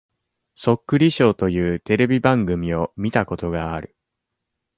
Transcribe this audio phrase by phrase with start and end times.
[0.55, 3.95] そっくりショーというテレビ番組を見たことがある。